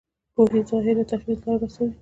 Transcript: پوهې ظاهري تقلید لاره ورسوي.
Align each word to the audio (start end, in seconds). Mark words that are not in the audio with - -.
پوهې 0.33 0.61
ظاهري 0.69 1.03
تقلید 1.11 1.39
لاره 1.45 1.57
ورسوي. 1.65 1.89